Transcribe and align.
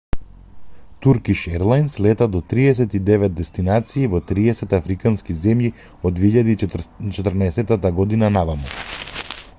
туркиш 1.05 1.43
ерлајнс 1.49 1.97
лета 2.05 2.27
до 2.35 2.41
39 2.53 3.35
дестинации 3.41 4.07
во 4.15 4.23
30 4.33 4.75
африкански 4.79 5.39
земји 5.45 5.71
од 6.11 6.19
2014 6.25 7.89
година 8.01 8.35
наваму 8.41 8.77